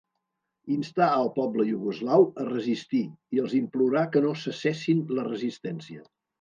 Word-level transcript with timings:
Instà 0.75 1.09
al 1.17 1.29
poble 1.35 1.65
iugoslau 1.73 2.25
a 2.45 2.47
resistir 2.49 3.03
i 3.37 3.45
els 3.45 3.55
implorà 3.61 4.05
que 4.17 4.27
no 4.27 4.35
cessessin 4.47 5.07
la 5.21 5.31
resistència. 5.33 6.07